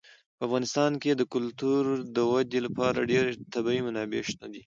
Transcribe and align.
په 0.37 0.41
افغانستان 0.47 0.91
کې 1.01 1.11
د 1.15 1.21
کلتور 1.33 1.83
د 2.15 2.17
ودې 2.31 2.59
لپاره 2.67 3.07
ډېرې 3.11 3.31
طبیعي 3.53 3.81
منابع 3.87 4.21
شته 4.29 4.45
دي. 4.51 4.59